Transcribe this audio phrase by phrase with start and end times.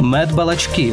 [0.00, 0.92] Медбалачки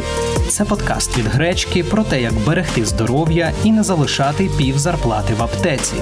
[0.50, 5.44] це подкаст від гречки про те, як берегти здоров'я і не залишати пів зарплати в
[5.44, 5.96] аптеці.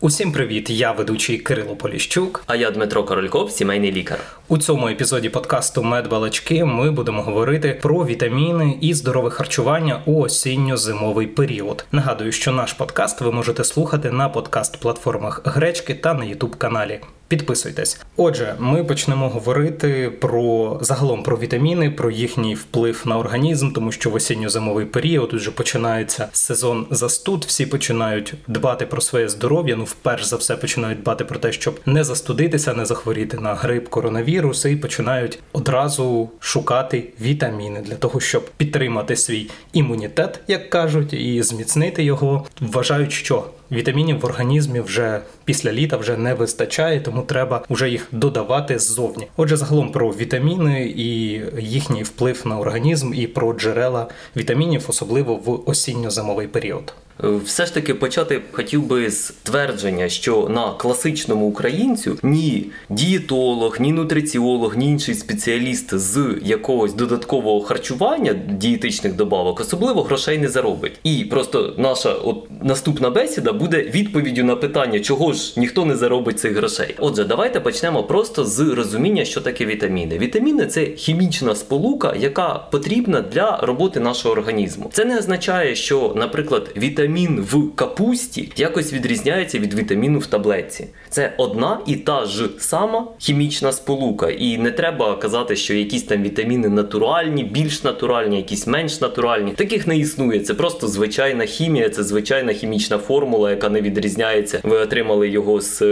[0.00, 0.70] Усім привіт!
[0.70, 2.44] Я ведучий Кирило Поліщук.
[2.46, 4.18] А я Дмитро Корольков, сімейний лікар.
[4.48, 11.26] У цьому епізоді подкасту Медбалачки ми будемо говорити про вітаміни і здорове харчування у осінньо-зимовий
[11.26, 11.84] період.
[11.92, 17.00] Нагадую, що наш подкаст ви можете слухати на подкаст-платформах Гречки та на Ютуб каналі.
[17.28, 18.00] Підписуйтесь.
[18.16, 24.10] Отже, ми почнемо говорити про загалом про вітаміни, про їхній вплив на організм, тому що
[24.10, 27.44] в осінньо-зимовий період вже починається сезон застуд.
[27.48, 29.76] Всі починають дбати про своє здоров'я.
[29.76, 33.88] Ну, вперш за все, починають дбати про те, щоб не застудитися, не захворіти на грип,
[33.88, 34.35] коронавірус,
[34.70, 42.04] і починають одразу шукати вітаміни для того, щоб підтримати свій імунітет, як кажуть, і зміцнити
[42.04, 42.46] його.
[42.60, 48.08] Вважають, що Вітамінів в організмі вже після літа вже не вистачає, тому треба вже їх
[48.12, 49.26] додавати ззовні.
[49.36, 55.70] Отже, загалом про вітаміни і їхній вплив на організм, і про джерела вітамінів, особливо в
[55.70, 56.94] осінньо-зимовий період.
[57.18, 63.92] Все ж таки почати хотів би з твердження, що на класичному українцю ні дієтолог, ні
[63.92, 70.92] нутриціолог, ні інший спеціаліст з якогось додаткового харчування дієтичних добавок особливо грошей не заробить.
[71.04, 76.40] І просто наша от наступна бесіда буде відповіддю на питання, чого ж ніхто не заробить
[76.40, 76.94] цих грошей.
[76.98, 80.18] Отже, давайте почнемо просто з розуміння, що таке вітаміни.
[80.18, 84.90] Вітаміни це хімічна сполука, яка потрібна для роботи нашого організму.
[84.92, 90.86] Це не означає, що, наприклад, вітаміни вітамін в капусті якось відрізняється від вітаміну в таблетці.
[91.08, 94.30] Це одна і та ж сама хімічна сполука.
[94.30, 99.52] І не треба казати, що якісь там вітаміни натуральні, більш натуральні, якісь менш натуральні.
[99.52, 100.40] Таких не існує.
[100.40, 104.60] Це просто звичайна хімія, це звичайна хімічна формула, яка не відрізняється.
[104.62, 105.86] Ви отримали його з е,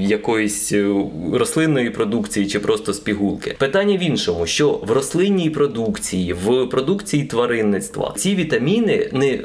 [0.00, 0.94] якоїсь е,
[1.32, 3.56] рослинної продукції чи просто з пігулки.
[3.58, 9.40] Питання в іншому, що в рослинній продукції, в продукції тваринництва ці вітаміни не, е,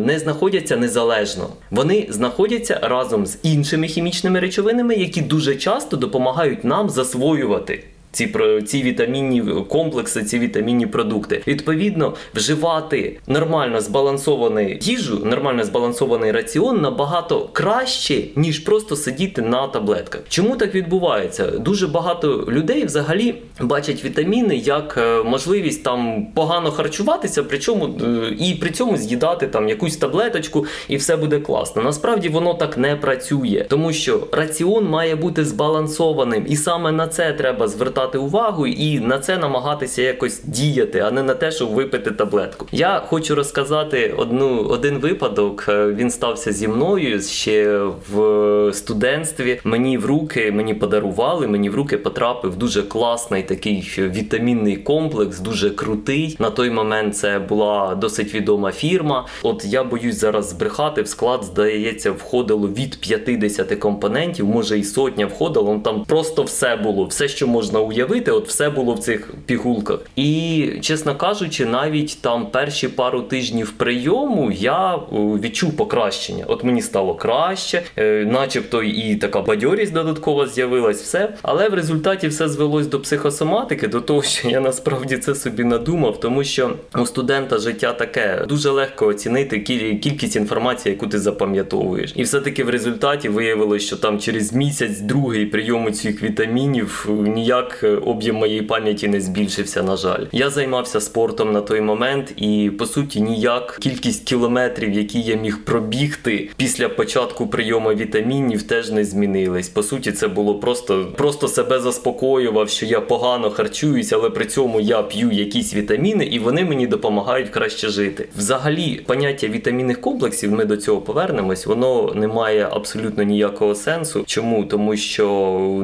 [0.00, 1.48] не знаходяться знаходяться незалежно.
[1.70, 8.34] Вони знаходяться разом з іншими хімічними речовинами, які дуже часто допомагають нам засвоювати ці
[8.66, 11.42] ці вітамінні комплекси, ці вітамінні продукти.
[11.46, 20.20] Відповідно, вживати нормально збалансовану їжу, нормально збалансований раціон набагато краще, ніж просто сидіти на таблетках.
[20.28, 21.46] Чому так відбувається?
[21.50, 28.54] Дуже багато людей взагалі бачать вітаміни як е, можливість там погано харчуватися, причому е, і
[28.54, 31.82] при цьому з'їдати там якусь таблеточку, і все буде класно.
[31.82, 37.32] Насправді воно так не працює, тому що раціон має бути збалансованим, і саме на це
[37.32, 41.68] треба звертати звертати увагу і на це намагатися якось діяти, а не на те, щоб
[41.68, 42.66] випити таблетку.
[42.72, 45.66] Я хочу розказати одну один випадок.
[45.68, 47.80] Е, він стався зі мною ще
[48.12, 49.60] в студентстві.
[49.64, 55.70] Мені в руки мені подарували, мені в руки потрапив дуже класний такий вітамінний комплекс, дуже
[55.70, 56.36] крутий.
[56.38, 59.26] На той момент це була досить відома фірма.
[59.42, 61.02] От я боюсь зараз збрехати.
[61.02, 65.80] В склад здається, входило від 50 компонентів, може і сотня входило.
[65.84, 70.00] Там просто все було, все, що можна уявити, от все було в цих пігулках.
[70.16, 76.44] І, чесно кажучи, навіть там перші пару тижнів прийому я е, відчув покращення.
[76.48, 81.34] От мені стало краще, е, начебто і така бадьорість додаткова з'явилась, все.
[81.42, 86.20] Але в результаті все звелось до психосоматики, до того, що я насправді це собі надумав,
[86.20, 89.60] тому що у студента життя таке дуже легко оцінити
[90.02, 92.12] кількість інформації, яку ти запам'ятовуєш.
[92.16, 97.88] І все-таки в результаті виявилось, що там через місяць другий прийому цих вітамінів ніяк Е,
[97.88, 100.24] об'єм моєї пам'яті не збільшився, на жаль.
[100.32, 105.64] Я займався спортом на той момент, і по суті ніяк кількість кілометрів, які я міг
[105.64, 109.68] пробігти після початку прийому вітамінів, теж не змінились.
[109.68, 114.80] По суті, це було просто просто себе заспокоював, що я погано харчуюсь, але при цьому
[114.80, 118.28] я п'ю якісь вітаміни, і вони мені допомагають краще жити.
[118.36, 124.24] Взагалі, поняття вітамінних комплексів, ми до цього повернемось, воно не має абсолютно ніякого сенсу.
[124.26, 124.64] Чому?
[124.64, 125.28] Тому що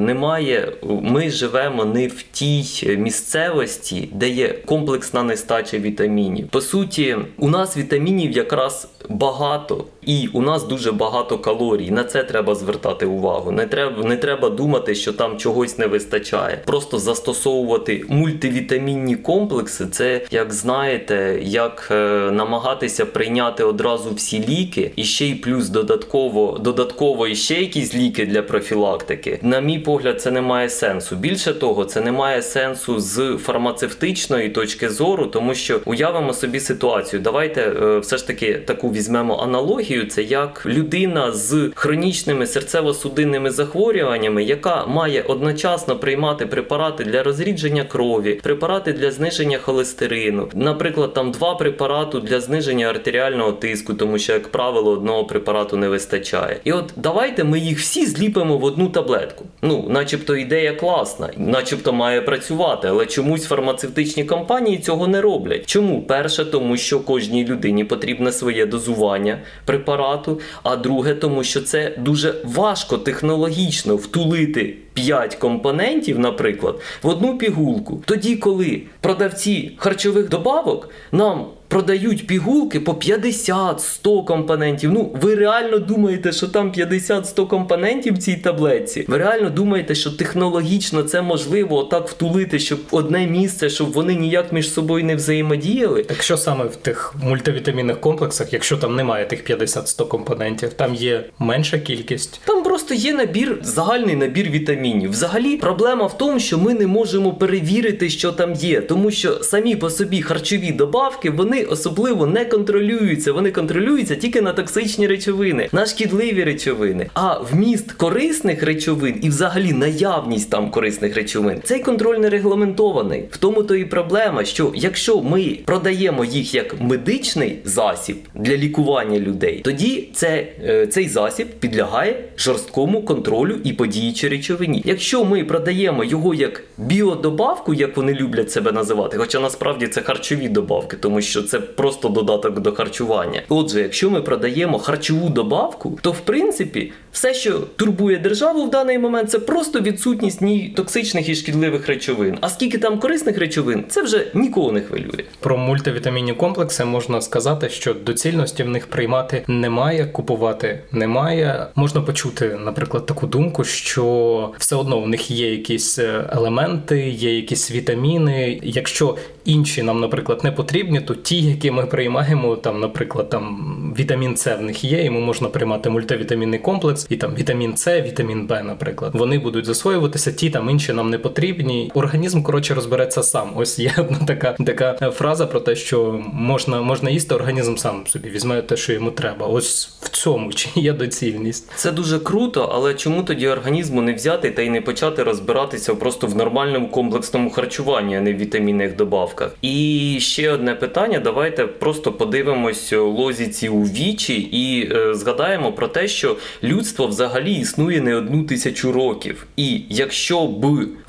[0.01, 2.65] немає, ми живемо не в тій
[2.99, 6.49] місцевості, де є комплексна нестача вітамінів.
[6.49, 11.91] По суті, у нас вітамінів якраз багато, і у нас дуже багато калорій.
[11.91, 13.51] На це треба звертати увагу.
[13.51, 16.63] Не треба не треба думати, що там чогось не вистачає.
[16.65, 19.87] Просто застосовувати мультивітамінні комплекси.
[19.87, 21.95] Це як знаєте, як е,
[22.31, 28.43] намагатися прийняти одразу всі ліки, і ще й плюс додатково додатково ще якісь ліки для
[28.43, 29.39] профілактики.
[29.43, 31.17] На мій погляд, це не має сенсу.
[31.17, 37.23] Більше того, це не має сенсу з фармацевтичної точки зору, тому що уявимо собі ситуацію.
[37.23, 44.45] Давайте е, все ж таки таку візьмемо аналогію це як людина з хронічними серцево-судинними захворюваннями,
[44.45, 51.55] яка має одночасно приймати препарати для розрідження крові, препарати для зниження холестерину, наприклад, там два
[51.55, 56.61] препарати для зниження артеріального тиску, тому що, як правило, одного препарату не вистачає.
[56.65, 59.45] І от давайте ми їх всі зліпимо в одну таблетку.
[59.63, 65.67] Ну, начебто ідея класна, начебто має працювати, але чомусь фармацевтичні компанії цього не роблять.
[65.67, 66.03] Чому?
[66.03, 69.39] Перше, тому що кожній людині потрібне своє дозування
[69.85, 77.39] препарату, а друге, тому що це дуже важко технологічно втулити 5 компонентів, наприклад, в одну
[77.39, 78.03] пігулку.
[78.07, 84.93] Тоді, коли продавці харчових добавок нам продають пігулки по 50-100 компонентів.
[84.93, 89.05] Ну, ви реально думаєте, що там 50-100 компонентів в цій таблетці?
[89.09, 94.53] Ви реально думаєте, що технологічно це можливо отак втулити, щоб одне місце, щоб вони ніяк
[94.53, 96.03] між собою не взаємодіяли?
[96.03, 101.25] Так що саме в тих мультивітамінних комплексах, якщо там немає тих 50-100 компонентів, там є
[101.39, 102.41] менша кількість.
[102.45, 105.11] Там просто є набір, загальний набір вітамінів.
[105.11, 109.77] Взагалі, проблема в тому, що ми не можемо перевірити, що там є, тому що самі
[109.77, 113.33] по собі харчові добавки вони особливо не контролюються.
[113.33, 117.07] Вони контролюються тільки на токсичні речовини, на шкідливі речовини.
[117.15, 123.25] А вміст корисних речовин і взагалі наявність там корисних речовин цей контроль не регламентований.
[123.31, 129.19] В тому то і проблема, що якщо ми продаємо їх як медичний засіб для лікування
[129.19, 134.83] людей, тоді це, е, цей засіб підлягає жорсткому контролю і подіючій речовині.
[134.85, 140.49] Якщо ми продаємо його як біодобавку, як вони люблять себе називати, хоча насправді це харчові
[140.49, 143.43] добавки, тому що це просто додаток до харчування.
[143.49, 148.99] Отже, якщо ми продаємо харчову добавку, то в принципі все, що турбує державу в даний
[148.99, 152.39] момент, це просто відсутність ні токсичних і шкідливих речовин.
[152.41, 155.25] А скільки там корисних речовин, це вже нікого не хвилює.
[155.41, 161.67] Про мультивітамінні комплекси можна сказати, що доцільності в них приймати немає, купувати немає.
[161.75, 167.37] Можна почути, наприклад, таку думку, що все одно в них є якісь е, елементи, є
[167.37, 168.61] якісь вітаміни.
[168.63, 174.37] Якщо інші нам, наприклад, не потрібні, то ті, які ми приймаємо, там, наприклад, там вітамін
[174.37, 178.63] С в них є, йому можна приймати мультивітамінний комплекс, і там вітамін С, вітамін Б,
[178.63, 181.91] наприклад, вони будуть засвоюватися, ті там інші нам не потрібні.
[181.95, 183.53] Організм коротше розбереться сам.
[183.57, 188.31] Ось є одна така така фраза про те, що можна можна їсти, організм сам собі
[188.31, 189.47] візьме те, що йому треба.
[189.47, 191.71] Ось в цьому чи є доцільність.
[191.77, 196.27] Це дуже круто, але чому тоді організму не взяти та й не почати розбиратися просто
[196.27, 199.57] в нормальному комплексному харчуванні, а не в вітамінних добавках?
[199.63, 206.09] І ще одне питання: давайте просто подивимось лозіці у вічі і е, згадаємо про те,
[206.09, 209.47] що людство взагалі існує не одну тисячу років.
[209.57, 210.67] І якщо б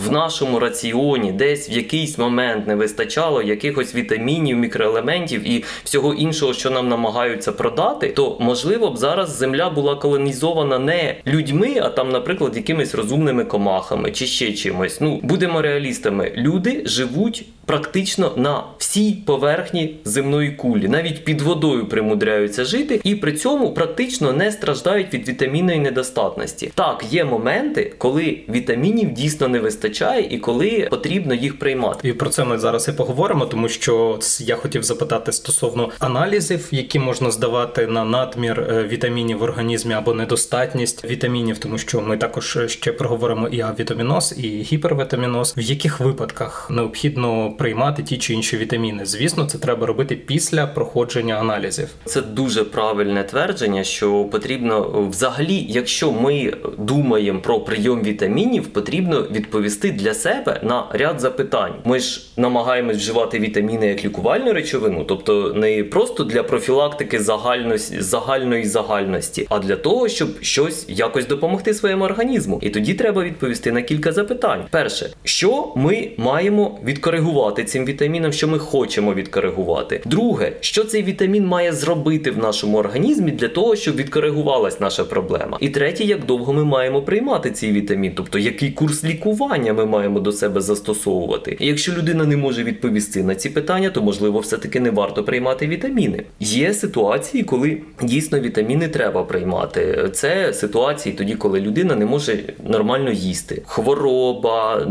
[0.07, 6.53] в нашому раціоні десь в якийсь момент не вистачало якихось вітамінів, мікроелементів і всього іншого,
[6.53, 12.09] що нам намагаються продати, то можливо б зараз земля була колонізована не людьми, а там,
[12.09, 15.01] наприклад, якимись розумними комахами чи ще чимось.
[15.01, 22.65] Ну будемо реалістами, люди живуть практично на всій поверхні земної кулі, навіть під водою примудряються
[22.65, 26.71] жити, і при цьому практично не страждають від вітамінної недостатності.
[26.75, 32.09] Так, є моменти, коли вітамінів дійсно не вистачає, і коли потрібно їх приймати.
[32.09, 36.99] І про це ми зараз і поговоримо, тому що я хотів запитати стосовно аналізів, які
[36.99, 42.57] можна здавати на надмір е, вітамінів в організмі або недостатність вітамінів, тому що ми також
[42.67, 49.05] ще проговоримо і авітаміноз, і гіпервітаміноз, в яких випадках необхідно приймати ті чи інші вітаміни.
[49.05, 51.89] Звісно, це треба робити після проходження аналізів.
[52.05, 59.91] Це дуже правильне твердження, що потрібно взагалі, якщо ми думаємо про прийом вітамінів, потрібно відповісти
[59.91, 61.73] для себе на ряд запитань.
[61.85, 68.65] Ми ж намагаємось вживати вітаміни як лікувальну речовину, тобто не просто для профілактики загальності, загальної
[68.65, 72.59] загальності, а для того, щоб щось якось допомогти своєму організму.
[72.61, 74.63] І тоді треба відповісти на кілька запитань.
[74.69, 80.01] Перше, що ми маємо відкоригувати цим вітаміном, що ми хочемо відкоригувати.
[80.05, 85.57] Друге, що цей вітамін має зробити в нашому організмі для того, щоб відкоригувалась наша проблема.
[85.61, 90.19] І третє, як довго ми маємо приймати цей вітамін, тобто який курс лікування ми маємо
[90.19, 91.57] до себе застосовувати.
[91.59, 95.67] І якщо людина не може відповісти на ці питання, то можливо все-таки не варто приймати
[95.67, 96.23] вітаміни.
[96.39, 100.09] Є ситуації, коли дійсно вітаміни треба приймати.
[100.13, 103.61] Це ситуації тоді, коли людина не може нормально їсти.
[103.65, 104.85] Хвороба,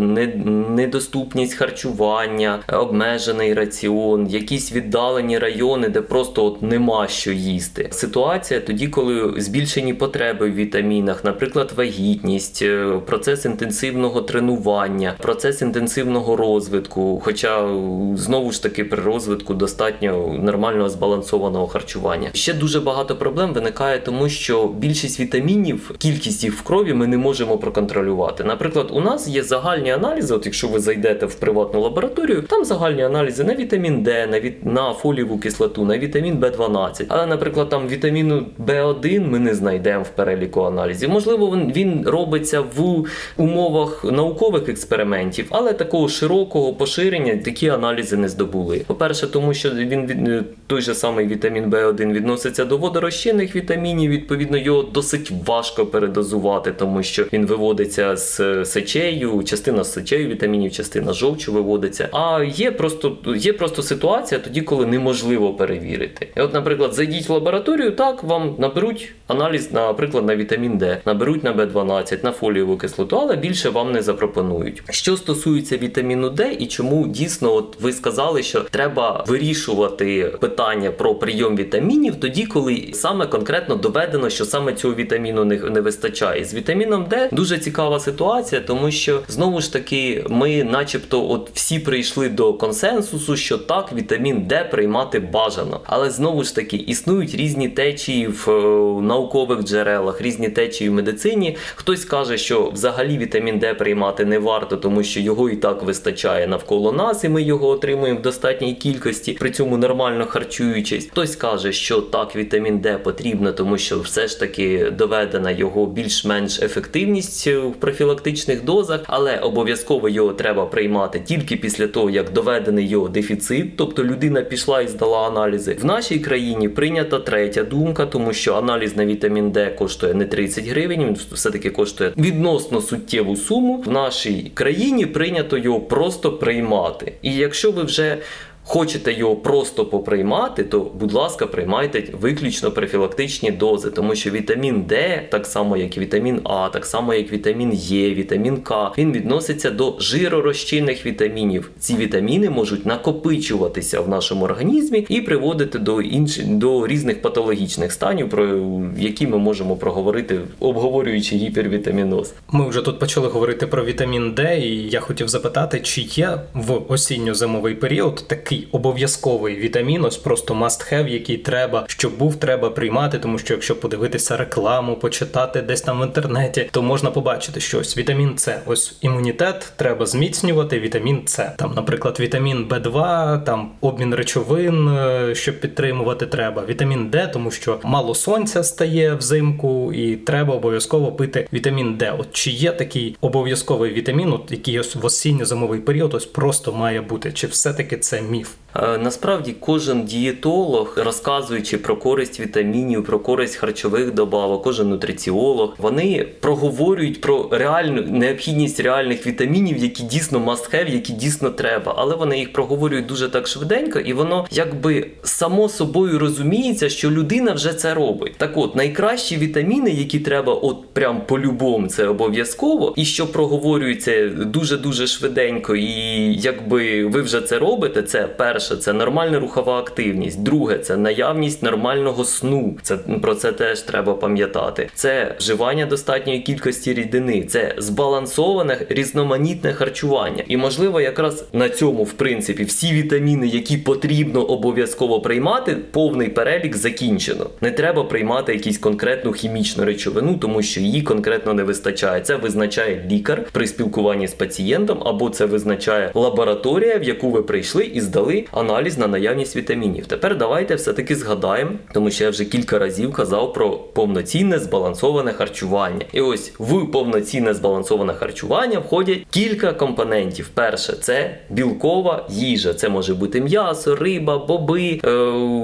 [0.69, 7.89] недоступність харчування харчування, обмежений раціон, якісь віддалені райони, де просто от нема що їсти.
[7.93, 16.37] Ситуація тоді, коли збільшені потреби в вітамінах, наприклад, вагітність, е, процес інтенсивного тренування, процес інтенсивного
[16.37, 17.21] розвитку.
[17.25, 17.77] Хоча е,
[18.17, 22.31] знову ж таки при розвитку достатньо нормального збалансованого харчування.
[22.33, 27.17] Ще дуже багато проблем виникає, тому що більшість вітамінів, кількість їх в крові ми не
[27.17, 28.45] можемо проконтролювати.
[28.45, 30.35] Наприклад, у нас є загальні аналізи.
[30.35, 34.67] От якщо ви зайдете в приватну лабораторію, там загальні аналізи на вітамін Д, на від
[34.67, 37.05] на фолієву кислоту, на вітамін Б12.
[37.09, 41.11] Але, наприклад, там вітаміну Б1 ми не знайдемо в переліку аналізів.
[41.11, 43.05] Можливо, він, робиться в
[43.37, 48.83] умовах наукових експериментів, але такого широкого поширення такі аналізи не здобули.
[48.87, 54.11] По-перше, тому що він той же самий вітамін Б1 відноситься до водорозчинних вітамінів.
[54.11, 60.73] Відповідно, його досить важко передозувати, тому що він виводиться з сечею, частина з сечею вітамінів,
[60.73, 62.09] частина жовчу виводиться.
[62.13, 62.24] А
[62.55, 66.29] є просто є просто ситуація тоді, коли неможливо перевірити.
[66.37, 71.45] І от, наприклад, зайдіть в лабораторію, так вам наберуть аналіз, наприклад, на вітамін Д, наберуть
[71.45, 74.83] на Б12, на фолієву кислоту, але більше вам не запропонують.
[74.91, 81.15] Що стосується вітаміну Д і чому дійсно, от ви сказали, що треба вирішувати питання про
[81.15, 86.45] прийом вітамінів тоді, коли саме конкретно доведено, що саме цього вітаміну не, не вистачає.
[86.45, 91.79] З вітаміном Д дуже цікава ситуація, тому що знову ж таки ми, начебто, от всі
[91.79, 95.81] прийшли до консенсусу, що так, вітамін Д приймати бажано.
[95.87, 101.57] Але знову ж таки існують різні течії в е, наукових джерелах, різні течії в медицині.
[101.75, 106.47] Хтось каже, що взагалі вітамін Д приймати не варто, тому що його і так вистачає
[106.47, 111.09] навколо нас, і ми його отримуємо в достатній кількості, при цьому нормально харчуючись.
[111.13, 116.63] Хтось каже, що так, вітамін Д потрібно, тому що все ж таки доведена його більш-менш
[116.63, 123.09] ефективність в профілактичних дозах, але обов'язково його треба приймати тільки після того, як доведений його
[123.09, 125.77] дефіцит, тобто людина пішла і здала аналізи.
[125.81, 130.67] В нашій країні прийнята третя думка, тому що аналіз на вітамін Д коштує не 30
[130.67, 133.83] гривень, він все-таки коштує відносно суттєву суму.
[133.87, 137.13] В нашій країні прийнято його просто приймати.
[137.23, 138.19] І якщо ви вже
[138.67, 145.23] Хочете його просто поприймати, то, будь ласка, приймайте виключно профілактичні дози, тому що вітамін Д,
[145.31, 149.97] так само як вітамін А, так само як вітамін Е, вітамін К, він відноситься до
[149.99, 151.71] жиророзчинних вітамінів.
[151.79, 158.31] Ці вітаміни можуть накопичуватися в нашому організмі і приводити до інших до різних патологічних станів,
[158.31, 158.61] про
[158.99, 162.35] які ми можемо проговорити, обговорюючи гіпервітаміноз.
[162.53, 166.93] Ми вже тут почали говорити про вітамін Д, і я хотів запитати, чи є в
[166.93, 173.19] осінньо-зимовий період такий обов'язковий вітамін, ось просто must have, який треба, щоб був, треба приймати,
[173.19, 177.99] тому що якщо подивитися рекламу, почитати десь там в інтернеті, то можна побачити, що ось
[177.99, 180.81] вітамін С, ось імунітет треба зміцнювати.
[180.81, 181.51] Вітамін С.
[181.57, 186.65] Там, наприклад, вітамін Б2, там обмін речовин, е, щоб підтримувати, треба.
[186.69, 192.15] Вітамін Д, тому що мало сонця стає взимку, і треба обов'язково пити вітамін Д.
[192.19, 197.01] От чи є такий обов'язковий вітамін, от який ось в осінньо-зимовий період ось просто має
[197.01, 198.44] бути, чи все-таки це міф?
[198.45, 206.27] Е, насправді кожен дієтолог, розказуючи про користь вітамінів, про користь харчових добавок, кожен нутриціолог, вони
[206.41, 211.95] проговорюють про реальну необхідність реальних вітамінів, які дійсно must have, які дійсно треба.
[211.99, 217.53] Але вони їх проговорюють дуже так швиденько, і воно якби само собою розуміється, що людина
[217.53, 218.33] вже це робить.
[218.37, 224.77] Так от, найкращі вітаміни, які треба, от прям по-любому, це обов'язково, і що проговорюється дуже
[224.77, 230.43] дуже швиденько, і якби ви вже це робите, це перше, це нормальна рухова активність.
[230.43, 232.77] Друге, це наявність нормального сну.
[232.83, 234.89] Це про це теж треба пам'ятати.
[234.95, 240.45] Це вживання достатньої кількості рідини, це збалансоване різноманітне харчування.
[240.49, 246.77] І можливо, якраз на цьому, в принципі, всі вітаміни, які потрібно обов'язково приймати, повний перелік
[246.77, 247.51] закінчено.
[247.61, 252.21] Не треба приймати якусь конкретну хімічну речовину, тому що її конкретно не вистачає.
[252.21, 257.85] Це визначає лікар при спілкуванні з пацієнтом, або це визначає лабораторія, в яку ви прийшли
[257.85, 260.07] і здали аналіз на наявність вітамінів.
[260.07, 266.07] Тепер давайте все-таки згадаємо, тому що я вже кілька разів казав про повноцінне збалансоване харчування.
[266.13, 270.49] І ось в повноцінне збалансоване харчування входять кілька компонентів.
[270.55, 272.75] Перше, це білкова їжа.
[272.75, 275.01] Це може бути м'ясо, риба, боби.
[275.05, 275.09] Е,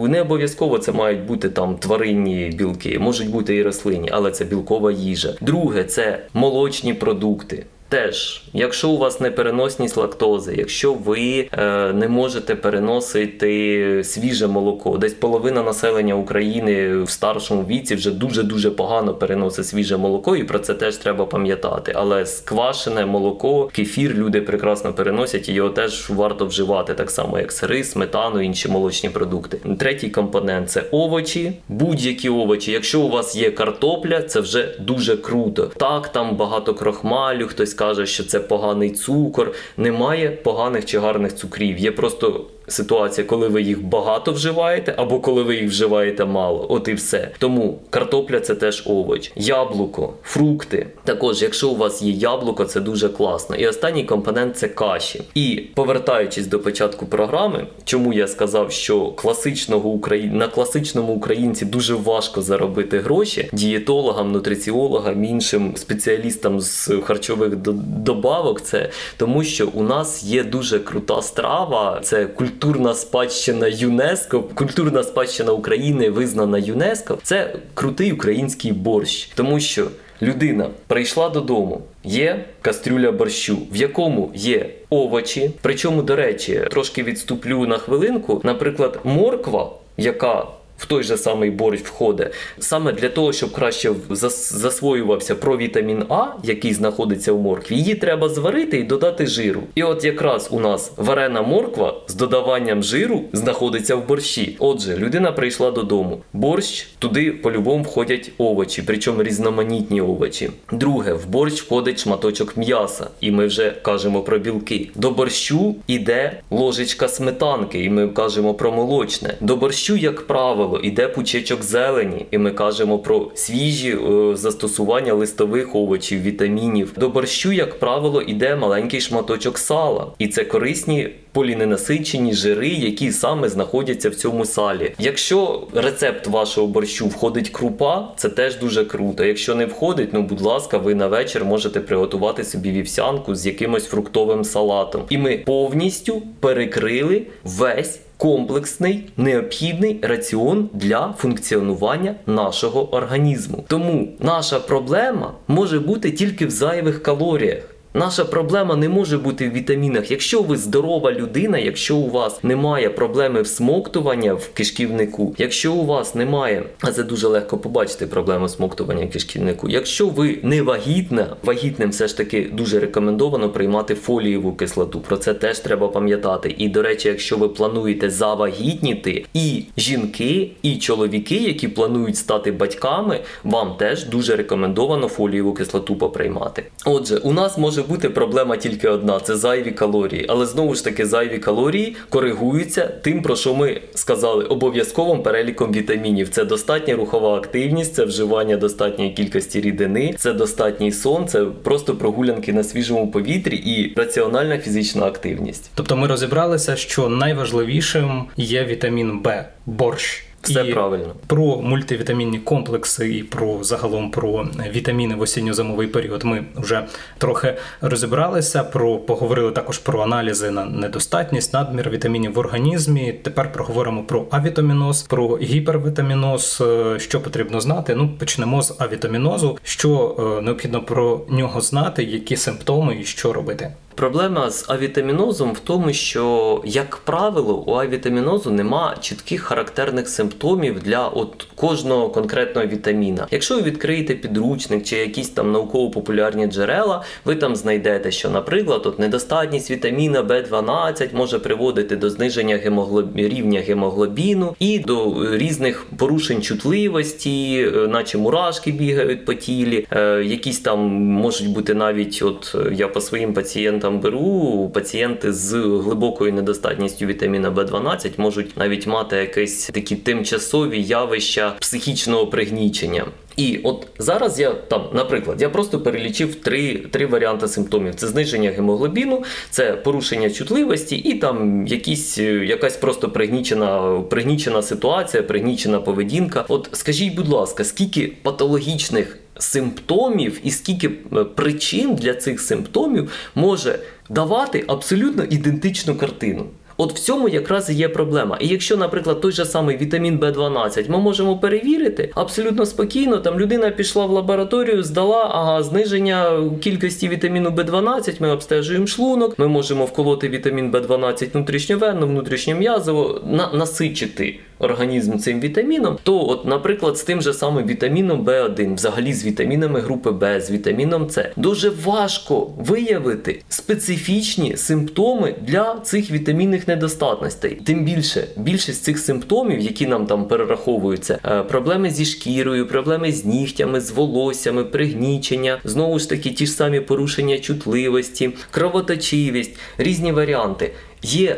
[0.08, 4.92] не обов'язково це мають бути там тваринні білки, можуть бути і рослинні, але це білкова
[4.92, 5.34] їжа.
[5.40, 7.66] Друге, це молочні продукти.
[7.90, 15.14] Теж, якщо у вас непереносність лактози, якщо ви е, не можете переносити свіже молоко, десь
[15.14, 20.58] половина населення України в старшому віці вже дуже дуже погано переносить свіже молоко, і про
[20.58, 21.92] це теж треба пам'ятати.
[21.94, 27.52] Але сквашене молоко, кефір люди прекрасно переносять, і його теж варто вживати, так само як
[27.52, 29.58] сири, сметану, інші молочні продукти.
[29.78, 32.72] Третій компонент це овочі, будь-які овочі.
[32.72, 35.70] Якщо у вас є картопля, це вже дуже круто.
[35.76, 39.52] Так, там багато крохмалю, хтось каже, що це поганий цукор.
[39.76, 41.78] Немає поганих чи гарних цукрів.
[41.78, 46.66] Є просто ситуація, коли ви їх багато вживаєте, або коли ви їх вживаєте мало.
[46.68, 47.30] От і все.
[47.38, 50.86] Тому картопля це теж овоч, яблуко, фрукти.
[51.04, 53.56] Також, якщо у вас є яблуко, це дуже класно.
[53.56, 55.22] І останній компонент це каші.
[55.34, 60.26] І повертаючись до початку програми, чому я сказав, що класичного Украї...
[60.26, 67.56] на класичному українці дуже важко заробити гроші дієтологам, нутриціологам, іншим спеціалістам з харчових
[68.04, 74.42] добавок, це тому, що у нас є дуже крута страва, це культура культурна спадщина ЮНЕСКО,
[74.42, 77.18] культурна спадщина України визнана ЮНЕСКО.
[77.22, 79.86] Це крутий український борщ, тому що
[80.22, 81.80] людина прийшла додому.
[82.04, 85.50] Є кастрюля борщу, в якому є овочі.
[85.62, 88.40] Причому, до речі, трошки відступлю на хвилинку.
[88.44, 90.46] Наприклад, морква, яка
[90.80, 96.74] в той же самий борщ входить, саме для того, щоб краще засвоювався провітамін А, який
[96.74, 99.62] знаходиться в моркві, її треба зварити і додати жиру.
[99.74, 104.56] І от якраз у нас варена морква з додаванням жиру знаходиться в борщі.
[104.58, 106.20] Отже, людина прийшла додому.
[106.32, 110.50] Борщ туди по-любому входять овочі, причому різноманітні овочі.
[110.72, 114.90] Друге, в борщ входить шматочок м'яса, і ми вже кажемо про білки.
[114.94, 119.34] До борщу йде ложечка сметанки, і ми кажемо про молочне.
[119.40, 125.14] До борщу, як правило правило, іде пучечок зелені, і ми кажемо про свіжі е, застосування
[125.14, 126.92] листових овочів, вітамінів.
[126.96, 133.48] До борщу, як правило, іде маленький шматочок сала, і це корисні поліненасичені жири, які саме
[133.48, 134.92] знаходяться в цьому салі.
[134.98, 139.24] Якщо рецепт вашого борщу входить крупа, це теж дуже круто.
[139.24, 143.86] Якщо не входить, ну будь ласка, ви на вечір можете приготувати собі вівсянку з якимось
[143.86, 145.02] фруктовим салатом.
[145.10, 153.64] І ми повністю перекрили весь комплексний необхідний раціон для функціонування нашого організму.
[153.68, 157.74] Тому наша проблема може бути тільки в зайвих калоріях.
[157.94, 160.10] Наша проблема не може бути в вітамінах.
[160.10, 166.14] Якщо ви здорова людина, якщо у вас немає проблеми всмоктування в кишківнику, якщо у вас
[166.14, 169.68] немає, а це дуже легко побачити проблему всмоктування в кишківнику.
[169.68, 175.00] Якщо ви не вагітна, вагітним все ж таки дуже рекомендовано приймати фолієву кислоту.
[175.00, 176.54] Про це теж треба пам'ятати.
[176.58, 183.20] І до речі, якщо ви плануєте завагітніти, і жінки, і чоловіки, які планують стати батьками,
[183.44, 186.64] вам теж дуже рекомендовано фолієву кислоту поприймати.
[186.84, 190.26] Отже, у нас може може бути проблема тільки одна це зайві калорії.
[190.28, 196.28] Але знову ж таки, зайві калорії коригуються тим, про що ми сказали, обов'язковим переліком вітамінів.
[196.28, 202.52] Це достатня рухова активність, це вживання достатньої кількості рідини, це достатній сон, це просто прогулянки
[202.52, 205.70] на свіжому повітрі і раціональна фізична активність.
[205.74, 210.29] Тобто ми розібралися, що найважливішим є вітамін Б борщ.
[210.42, 216.24] Все і правильно про мультивітамінні комплекси і про загалом про вітаміни в осінньо-зимовий період.
[216.24, 216.86] Ми вже
[217.18, 218.64] трохи розібралися.
[218.64, 223.12] Про поговорили також про аналізи на недостатність, надмір вітамінів в організмі.
[223.22, 226.62] Тепер проговоримо про авітаміноз, про гіпервітаміноз.
[226.66, 227.94] Е, що потрібно знати?
[227.94, 229.58] Ну почнемо з авітамінозу.
[229.62, 233.72] Що е, необхідно про нього знати, які симптоми і що робити.
[233.94, 241.08] Проблема з авітамінозом в тому, що, як правило, у авітамінозу нема чітких характерних симптомів для
[241.08, 243.26] от кожного конкретного вітаміна.
[243.30, 248.98] Якщо ви відкриєте підручник чи якісь там науково-популярні джерела, ви там знайдете, що, наприклад, от
[248.98, 253.16] недостатність вітаміна В12 може приводити до зниження гемоглоб...
[253.16, 260.60] рівня гемоглобіну і до різних порушень чутливості, е, наче мурашки бігають по тілі, е, якісь
[260.60, 267.06] там можуть бути навіть, от я по своїм пацієнтам там беру, пацієнти з глибокою недостатністю
[267.06, 273.06] вітаміна В12 можуть навіть мати якісь такі тимчасові явища психічного пригнічення.
[273.36, 278.50] І от зараз я там, наприклад, я просто перелічив три три варіанти симптомів: це зниження
[278.50, 286.44] гемоглобіну, це порушення чутливості, і там якісь, якась просто пригнічена пригнічена ситуація, пригнічена поведінка.
[286.48, 293.78] От скажіть, будь ласка, скільки патологічних симптомів і скільки е, причин для цих симптомів може
[294.08, 296.46] давати абсолютно ідентичну картину.
[296.80, 298.36] От в цьому якраз є проблема.
[298.40, 303.40] І якщо, наприклад, той же самий вітамін b 12 ми можемо перевірити абсолютно спокійно, там
[303.40, 309.48] людина пішла в лабораторію, здала ага, зниження кількості вітаміну b 12 ми обстежуємо шлунок, ми
[309.48, 316.98] можемо вколоти вітамін b 12 внутрішньовенно, внутрішньом'язово, на, насичити організм цим вітаміном, то, от, наприклад,
[316.98, 321.70] з тим же самим вітаміном В1, взагалі з вітамінами групи Б, з вітаміном С, дуже
[321.84, 327.54] важко виявити специфічні симптоми для цих вітамінних недостатностей.
[327.66, 333.24] Тим більше, більшість цих симптомів, які нам там перераховуються, е, проблеми зі шкірою, проблеми з
[333.24, 340.72] нігтями, з волоссями, пригнічення, знову ж таки, ті ж самі порушення чутливості, кровоточивість, різні варіанти.
[341.02, 341.36] Є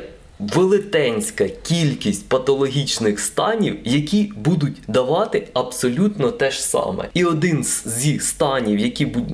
[0.55, 7.09] велетенська кількість патологічних станів, які будуть давати абсолютно те ж саме.
[7.15, 8.79] І один зі станів,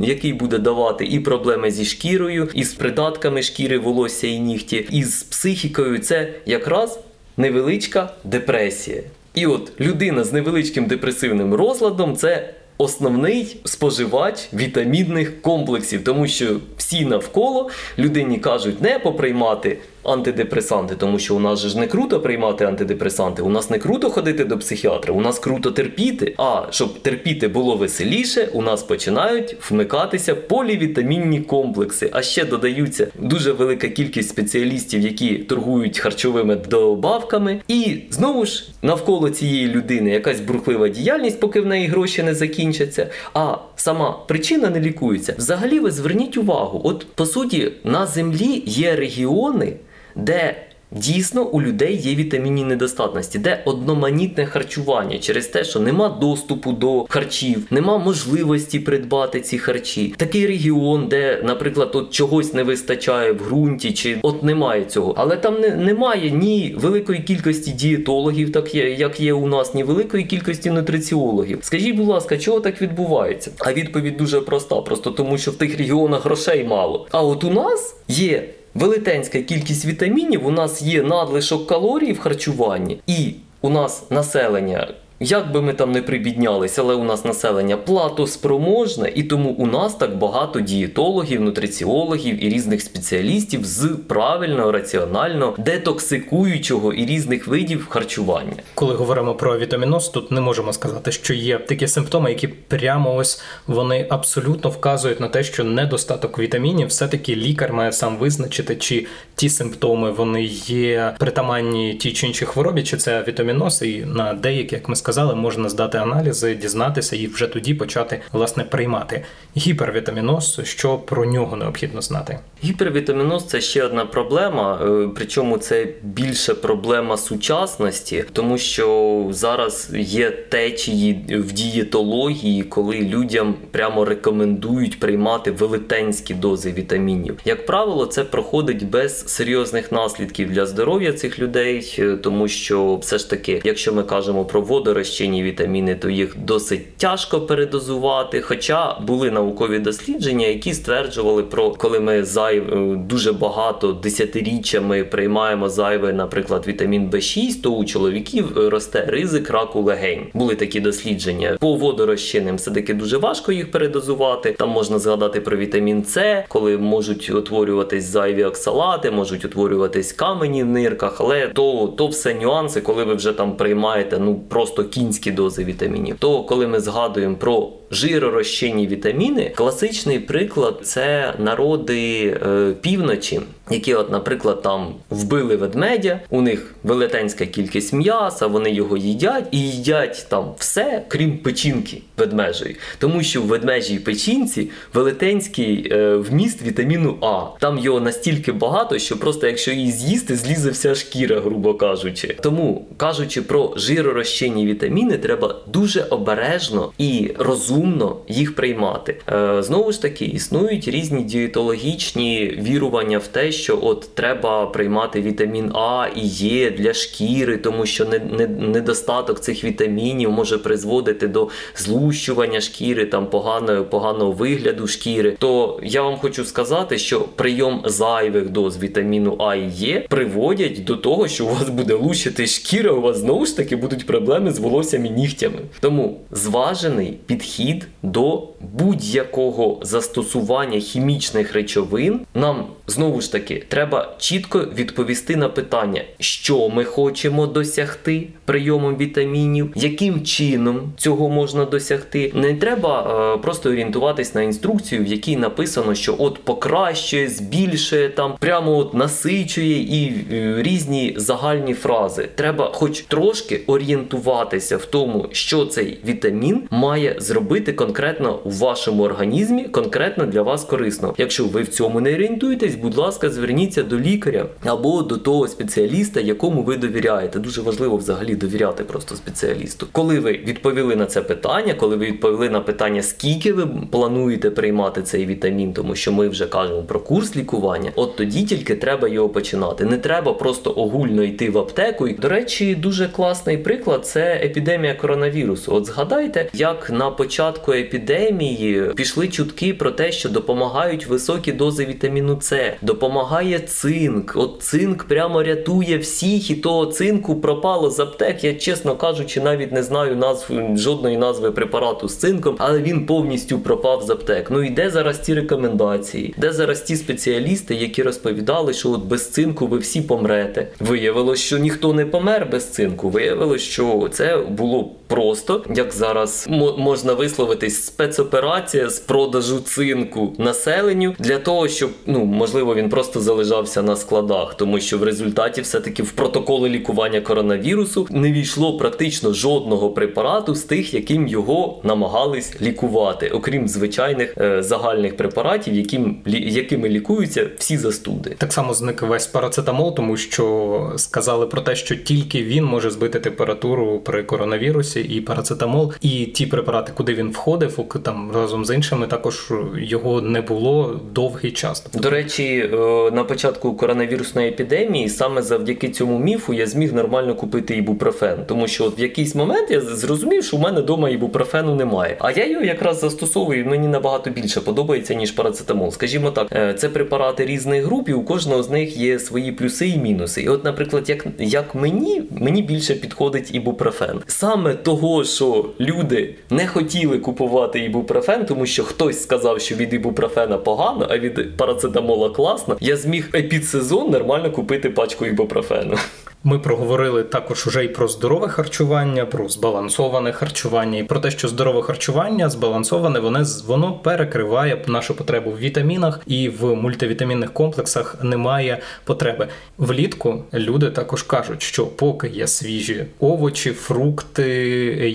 [0.01, 5.05] який буде давати і проблеми зі шкірою, і з придатками шкіри, волосся і нігті, і
[5.05, 7.01] з психікою, це якраз
[7.37, 9.03] невеличка депресія.
[9.35, 17.05] І от людина з невеличким депресивним розладом це основний споживач вітамінних комплексів, тому що всі
[17.05, 22.65] навколо людині кажуть не поприймати антидепресанти, тому що у нас же ж не круто приймати
[22.65, 26.35] антидепресанти, у нас не круто ходити до психіатра, у нас круто терпіти.
[26.39, 32.11] А щоб терпіти було веселіше, у нас починають вмикатися полівітамінні комплекси.
[32.13, 37.61] А ще додаються дуже велика кількість спеціалістів, які торгують харчовими добавками.
[37.69, 43.07] І знову ж навколо цієї людини якась бурхлива діяльність, поки в неї гроші не закінчаться.
[43.35, 45.35] А сама причина не лікується.
[45.39, 49.73] Взагалі, ви зверніть увагу, от по суті, на землі є регіони,
[50.19, 50.57] де
[50.91, 57.07] дійсно у людей є вітамінні недостатності, де одноманітне харчування через те, що нема доступу до
[57.09, 60.15] харчів, нема можливості придбати ці харчі.
[60.17, 65.15] Такий регіон, де, наприклад, от чогось не вистачає в ґрунті, чи от немає цього.
[65.17, 69.85] Але там не, немає ні великої кількості дієтологів, так є, як є у нас, ні
[69.85, 71.59] великої кількості нутриціологів.
[71.63, 73.51] Скажіть, будь ласка, чого так відбувається?
[73.59, 77.07] А відповідь дуже проста: просто тому, що в тих регіонах грошей мало.
[77.11, 83.01] А от у нас є велетенська кількість вітамінів, у нас є надлишок калорій в харчуванні,
[83.07, 84.89] і у нас населення.
[85.21, 89.95] Як би ми там не прибіднялись, але у нас населення платоспроможне, і тому у нас
[89.95, 98.53] так багато дієтологів, нутриціологів і різних спеціалістів з правильного, раціонально детоксикуючого і різних видів харчування.
[98.75, 103.43] Коли говоримо про вітаміноз, тут не можемо сказати, що є такі симптоми, які прямо ось
[103.67, 109.49] вони абсолютно вказують на те, що недостаток вітамінів, все-таки лікар має сам визначити, чи ті
[109.49, 114.89] симптоми вони є притаманні тій чи іншій хворобі, чи це вітаміноз, і на деякі, як
[114.89, 119.25] ми сказали, можна здати аналізи, дізнатися і вже тоді почати власне приймати
[119.57, 122.39] гіпервітаміноз, що про нього необхідно знати.
[122.65, 130.31] Гіпервітаміноз це ще одна проблема, е, причому це більше проблема сучасності, тому що зараз є
[130.31, 137.39] течії в дієтології, коли людям прямо рекомендують приймати велетенські дози вітамінів.
[137.45, 143.19] Як правило, це проходить без серйозних наслідків для здоров'я цих людей, е, тому що все
[143.19, 144.61] ж таки, якщо ми кажемо про
[144.99, 148.41] водорозчинні вітаміни, то їх досить тяжко передозувати.
[148.41, 152.65] Хоча були наукові дослідження, які стверджували про коли ми зайв
[152.97, 159.83] дуже багато десятиріччями приймаємо зайвий, наприклад, вітамін В6, то у чоловіків е, росте ризик раку
[159.83, 160.27] легень.
[160.35, 161.57] Були такі дослідження.
[161.61, 164.53] По водорозчинним все-таки дуже важко їх передозувати.
[164.59, 170.67] Там можна згадати про вітамін С, коли можуть утворюватись зайві оксалати, можуть утворюватись камені в
[170.67, 175.65] нирках, але то, то все нюанси, коли ви вже там приймаєте ну просто кінські дози
[175.65, 176.17] вітамінів.
[176.19, 184.11] То коли ми згадуємо про жиророзчинні вітаміни, класичний приклад це народи е, півночі, які, от,
[184.11, 190.55] наприклад, там вбили ведмедя, у них велетенська кількість м'яса, вони його їдять і їдять там
[190.59, 192.77] все, крім печінки ведмежої.
[192.99, 197.61] Тому що в ведмежій печінці велетенський е, вміст вітаміну А.
[197.61, 202.37] Там його настільки багато, що просто якщо її з'їсти, злізе вся шкіра, грубо кажучи.
[202.43, 209.17] Тому кажучи про жиророзчинні вітаміни, треба дуже обережно і розумно їх приймати.
[209.29, 215.73] Е, знову ж таки, існують різні дієтологічні вірування в те, що от треба приймати вітамін
[215.75, 221.49] А і Е для шкіри, тому що не, не, недостаток цих вітамінів може призводити до
[221.77, 225.37] злущування шкіри, там поганого, поганого вигляду шкіри.
[225.39, 230.97] То я вам хочу сказати, що прийом зайвих доз вітаміну А і Е приводять до
[230.97, 234.59] того, що у вас буде лущити шкіра, у вас знову ж таки будуть проблеми з
[234.59, 235.59] волоссям і нігтями.
[235.81, 245.37] Тому зважений підхід до будь-якого застосування хімічних речовин нам знову ж таки треба чітко відповісти
[245.37, 252.33] на питання, що ми хочемо досягти прийомом вітамінів, яким чином цього можна досягти.
[252.35, 253.03] Не треба
[253.35, 258.95] е, просто орієнтуватись на інструкцію, в якій написано, що от покращує, збільшує там, прямо от
[258.95, 262.29] насичує і е, різні загальні фрази.
[262.35, 269.65] Треба, хоч трошки орієнтуватися в тому, що цей вітамін має зробити конкретно у вашому організмі,
[269.65, 271.15] конкретно для вас корисно.
[271.19, 276.21] Якщо ви в цьому не орієнтуєтесь, будь ласка, зверніться до лікаря або до того спеціаліста,
[276.21, 277.39] якому ви довіряєте.
[277.39, 279.87] Дуже важливо взагалі довіряти просто спеціалісту.
[279.93, 285.03] Коли ви відповіли на це питання, коли ви відповіли на питання, скільки ви плануєте приймати
[285.03, 289.29] цей вітамін, тому що ми вже кажемо про курс лікування, от тоді тільки треба його
[289.29, 289.85] починати.
[289.85, 292.09] Не треба просто огульно йти в аптеку.
[292.09, 295.75] І, До речі, дуже класний приклад це епідемія коронавірусу.
[295.75, 302.39] От згадайте, як на початку епідемії пішли чутки про те, що допомагають високі дози вітаміну
[302.43, 304.33] С, допомагає цинк.
[304.37, 308.45] От цинк прямо рятує всіх, і того цинку пропало з аптек.
[308.45, 313.59] Я чесно кажучи, навіть не знаю назв жодної назви препарату з цинком, але він повністю
[313.59, 314.51] пропав з аптек.
[314.51, 316.35] Ну і де зараз ті рекомендації?
[316.37, 320.69] Де зараз ті спеціалісти, які розповідали, що от без цинку ви всі помрете?
[320.81, 323.09] Виявилось, що ніхто не помер без цинку.
[323.09, 326.47] Виявилось, що це було просто, як зараз
[326.79, 333.83] можна висловитись, спецоперація з продажу цинку населенню для того, щоб ну можливо він просто залежався
[333.83, 339.91] на складах, тому що в результаті все-таки в протоколи лікування коронавірусу не війшло практично жодного
[339.91, 347.51] препарату з тих, яким його намагались лікувати, окрім звичайних е, загальних препаратів, яким якими лікуються
[347.59, 348.35] всі застуди.
[348.39, 353.21] Так само зник весь парацетамол, тому що сказали про те, що тільки він може збити
[353.21, 359.07] температуру при коронавірусі і парацетамол, і ті препарати, куди він входив, там разом з іншими,
[359.07, 361.87] також його не було довгий час.
[361.95, 362.77] До речі, е,
[363.11, 368.89] на початку коронавірусної епідемії саме завдяки цьому міфу я зміг нормально купити ібупрофен, тому що
[368.89, 372.17] в якийсь момент я зрозумів, що в мене вдома ібупрофену немає.
[372.21, 373.67] А я його якраз застосовую.
[373.67, 375.91] Мені набагато більше подобається ніж парацетамол.
[375.91, 379.89] Скажімо так, е, це препарати різних груп, і у кожного з них є свої плюси
[379.89, 380.43] і мінуси.
[380.43, 384.21] І от, наприклад, як як мені, мені більше підходить ібупрофен.
[384.27, 390.59] Саме того, що люди не хотіли купувати ібупрофен, тому що хтось сказав, що від ібупрофена
[390.59, 395.97] погано, а від парацетамола класно, я зміг епідсезон нормально купити пачку ібупрофену.
[396.45, 401.49] Ми проговорили також уже і про здорове харчування, про збалансоване харчування, і про те, що
[401.49, 408.79] здорове харчування збалансоване, воно, воно перекриває нашу потребу в вітамінах і в мультивітамінних комплексах немає
[409.05, 409.49] потреби.
[409.79, 414.49] Влітку люди також кажуть, що поки є свіжі овочі, фрукти,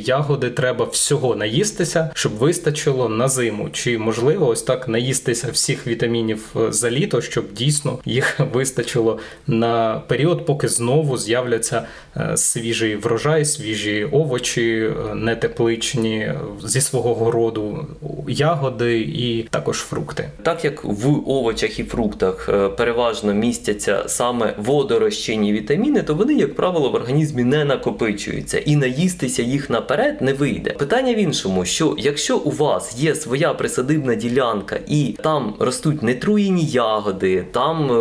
[0.05, 3.69] ягоди, треба всього наїстися, щоб вистачило на зиму.
[3.69, 10.45] Чи можливо ось так наїстися всіх вітамінів за літо, щоб дійсно їх вистачило на період,
[10.45, 11.83] поки знову з'являться
[12.17, 17.87] е, свіжий врожай, свіжі овочі, е, нетепличні е, зі свого городу,
[18.27, 20.29] ягоди і також фрукти.
[20.43, 26.89] Так як в овочах і фруктах переважно містяться саме водорозчинні вітаміни, то вони, як правило,
[26.89, 30.69] в організмі не накопичуються і наїстися їх наперед не вийде.
[30.69, 36.65] Питання в іншому, що якщо у вас є своя присадибна ділянка і там ростуть нетруєні
[36.65, 37.91] ягоди, там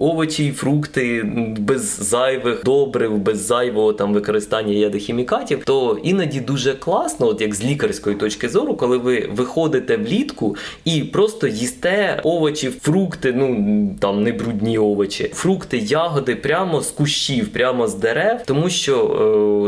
[0.00, 1.22] овочі і фрукти
[1.58, 7.64] без зайвих добрив, без зайвого там використання ядохімікатів, то іноді дуже класно, от як з
[7.64, 14.32] лікарської точки зору, коли ви виходите влітку і просто їсте овочі, фрукти, ну там не
[14.32, 18.94] брудні овочі, фрукти, ягоди прямо з кущів, прямо з дерев, тому що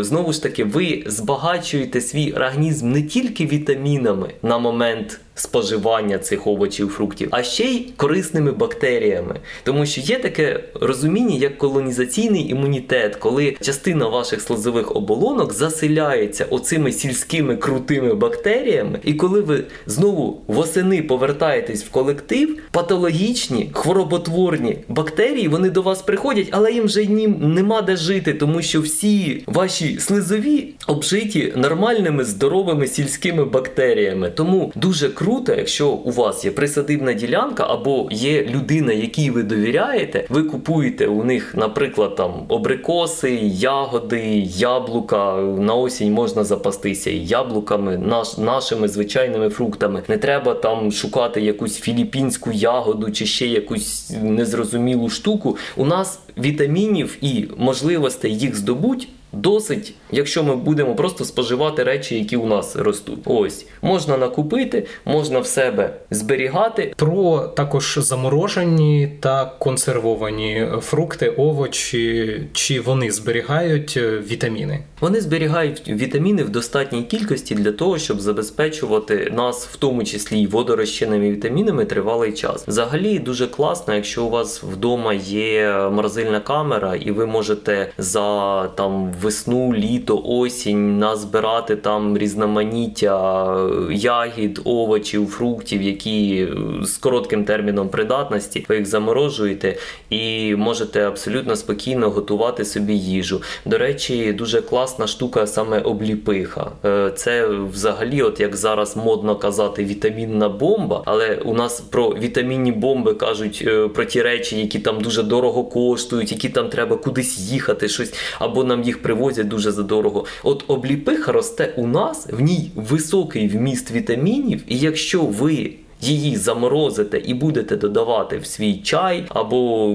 [0.01, 6.47] е, знову ж таки ви збагачуєте свій організм не тільки вітамінами на момент споживання цих
[6.47, 9.41] овочів, фруктів, а ще й корисними бактеріями.
[9.65, 16.93] Тому що є таке розуміння, як колонізаційний імунітет, коли частина ваших слизових оболонок заселяється оцими
[16.93, 25.71] сільськими крутими бактеріями, і коли ви знову восени повертаєтесь в колектив, патологічні хвороботворні бактерії вони
[25.71, 30.69] до вас приходять, але їм вже ним нема де жити, тому що всі ваші слизові
[30.87, 34.31] обжиті нормальними здоровими сільськими бактеріями.
[34.31, 40.27] Тому дуже круто, якщо у вас є присадибна ділянка або є людина, якій ви довіряєте,
[40.29, 45.37] ви купуєте у них, наприклад, там обрикоси, ягоди, яблука.
[45.37, 50.03] На осінь можна запастися і яблуками, наш, нашими звичайними фруктами.
[50.09, 55.57] Не треба там шукати якусь філіппінську ягоду чи ще якусь незрозумілу штуку.
[55.77, 62.37] У нас вітамінів і можливостей їх здобуть досить, якщо ми будемо просто споживати речі, які
[62.37, 63.19] у нас ростуть.
[63.25, 66.95] Ось можна накупити, можна в себе зберігати.
[66.97, 74.85] Про також заморожені та консервовані фрукти, овочі, чи вони зберігають е, вітаміни?
[75.01, 80.47] Вони зберігають вітаміни в достатній кількості для того, щоб забезпечувати нас, в тому числі й
[80.47, 82.69] водорозчинними вітамінами, тривалий час.
[82.69, 89.13] Взагалі дуже класно, якщо у вас вдома є морозильна камера, і ви можете за там
[89.23, 93.57] весну, літо, осінь назбирати там різноманіття
[93.91, 99.77] ягід, овочів, фруктів, які е, з коротким терміном придатності, ви їх заморожуєте
[100.11, 103.43] і можете абсолютно спокійно готувати собі їжу.
[103.65, 106.71] До речі, дуже класна штука саме обліпиха.
[106.85, 112.73] Е, Це взагалі, от як зараз модно казати, вітамінна бомба, але у нас про вітамінні
[112.73, 117.39] бомби кажуть е, про ті речі, які там дуже дорого коштують, які там треба кудись
[117.39, 120.25] їхати, щось або нам їх привозять дуже задорого.
[120.43, 125.71] От обліпиха росте у нас, в ній високий вміст вітамінів, і якщо ви
[126.03, 129.91] її заморозите і будете додавати в свій чай, або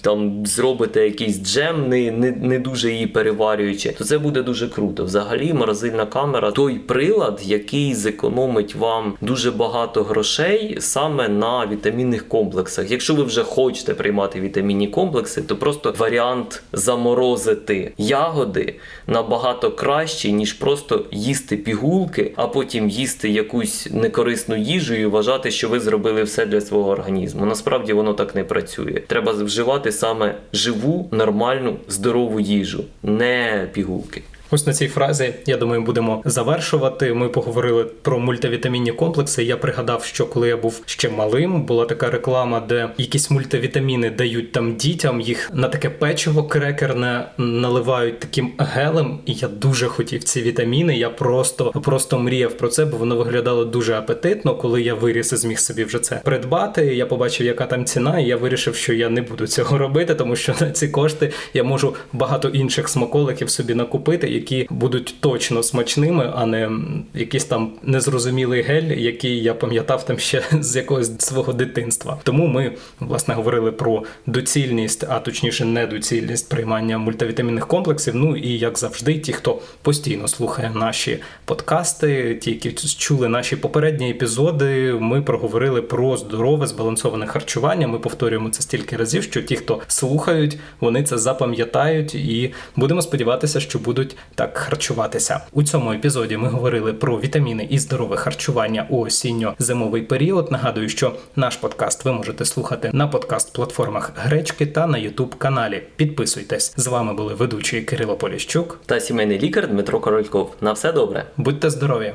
[0.00, 5.04] там зробите якийсь джем, не, не, не дуже її переварюючи, то це буде дуже круто.
[5.04, 12.90] Взагалі, морозильна камера той прилад, який зекономить вам дуже багато грошей саме на вітамінних комплексах.
[12.90, 18.74] Якщо ви вже хочете приймати вітамінні комплекси, то просто варіант заморозити ягоди
[19.06, 25.68] набагато кращий, ніж просто їсти пігулки, а потім їсти якусь некорисну їжу і вважати, що
[25.68, 27.46] ви зробили все для свого організму.
[27.46, 29.02] Насправді воно так не працює.
[29.06, 34.22] Треба вживати саме живу, нормальну, здорову їжу, не пігулки.
[34.54, 37.14] Ось на цій фразі, я думаю, будемо завершувати.
[37.14, 39.44] Ми поговорили про мультивітамінні комплекси.
[39.44, 44.52] Я пригадав, що коли я був ще малим, була така реклама, де якісь мультивітаміни дають
[44.52, 49.18] там дітям, їх на таке печиво крекерне наливають таким гелем.
[49.26, 50.96] І я дуже хотів ці вітаміни.
[50.96, 54.56] Я просто просто мріяв про це, бо воно виглядало дуже апетитно.
[54.56, 56.94] Коли я виріс і зміг собі вже це придбати.
[56.94, 60.36] Я побачив, яка там ціна, і я вирішив, що я не буду цього робити, тому
[60.36, 66.32] що на ці кошти я можу багато інших смаколиків собі накупити які будуть точно смачними,
[66.34, 66.70] а не
[67.14, 72.18] якийсь там незрозумілий гель, який я пам'ятав там ще з якогось свого дитинства.
[72.22, 78.14] Тому ми власне говорили про доцільність, а точніше, недоцільність приймання мультивітамінних комплексів.
[78.14, 84.10] Ну і як завжди, ті, хто постійно слухає наші подкасти, ті, які чули наші попередні
[84.10, 87.88] епізоди, ми проговорили про здорове збалансоване харчування.
[87.88, 93.60] Ми повторюємо це стільки разів, що ті, хто слухають, вони це запам'ятають, і будемо сподіватися,
[93.60, 95.40] що будуть так харчуватися.
[95.52, 100.52] У цьому епізоді ми говорили про вітаміни і здорове харчування у осінньо-зимовий період.
[100.52, 105.82] Нагадую, що наш подкаст ви можете слухати на подкаст-платформах Гречки та на Ютуб каналі.
[105.96, 106.74] Підписуйтесь.
[106.76, 110.54] З вами були ведучі Кирило Поліщук та сімейний лікар Дмитро Корольков.
[110.60, 111.24] На все добре.
[111.36, 112.12] Будьте здорові!